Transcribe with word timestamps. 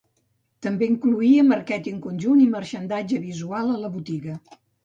També 0.65 0.87
incloïa 0.91 1.43
màrqueting 1.51 2.01
conjunt 2.07 2.41
i 2.47 2.49
marxandatge 2.57 3.23
visual 3.29 3.73
a 3.75 3.81
la 3.87 3.93
botiga. 4.01 4.43